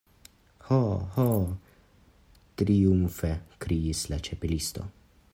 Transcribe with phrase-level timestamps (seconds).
[0.69, 0.77] "Ho,
[1.17, 1.25] ho!"
[2.61, 3.31] triumfe
[3.65, 4.87] kriis la Ĉapelisto.